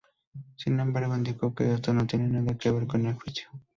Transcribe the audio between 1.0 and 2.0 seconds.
indicó que esto